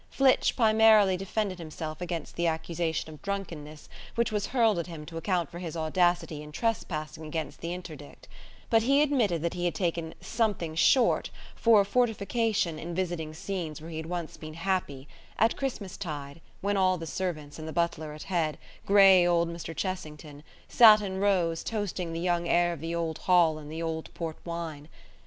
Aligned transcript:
Flitch 0.09 0.55
primarily 0.55 1.15
defended 1.15 1.59
himself 1.59 2.01
against 2.01 2.35
the 2.35 2.47
accusation 2.47 3.13
of 3.13 3.21
drunkenness, 3.21 3.87
which 4.15 4.31
was 4.31 4.47
hurled 4.47 4.79
at 4.79 4.87
him 4.87 5.05
to 5.05 5.15
account 5.15 5.51
for 5.51 5.59
his 5.59 5.77
audacity 5.77 6.41
in 6.41 6.51
trespassing 6.51 7.23
against 7.27 7.61
the 7.61 7.71
interdict; 7.71 8.27
but 8.71 8.81
he 8.81 9.03
admitted 9.03 9.43
that 9.43 9.53
he 9.53 9.65
had 9.65 9.75
taken 9.75 10.15
"something 10.19 10.73
short" 10.73 11.29
for 11.55 11.81
a 11.81 11.85
fortification 11.85 12.79
in 12.79 12.95
visiting 12.95 13.31
scenes 13.31 13.79
where 13.79 13.91
he 13.91 13.97
had 13.97 14.07
once 14.07 14.37
been 14.37 14.55
happy 14.55 15.07
at 15.37 15.55
Christmastide, 15.55 16.41
when 16.61 16.77
all 16.77 16.97
the 16.97 17.05
servants, 17.05 17.59
and 17.59 17.67
the 17.67 17.71
butler 17.71 18.11
at 18.13 18.23
head, 18.23 18.57
grey 18.87 19.23
old 19.27 19.49
Mr. 19.49 19.75
Chessington, 19.75 20.41
sat 20.67 20.99
in 21.01 21.19
rows, 21.19 21.63
toasting 21.63 22.11
the 22.11 22.19
young 22.19 22.47
heir 22.47 22.73
of 22.73 22.79
the 22.81 22.95
old 22.95 23.19
Hall 23.19 23.59
in 23.59 23.69
the 23.69 23.83
old 23.83 24.11
port 24.15 24.37
wine! 24.45 24.89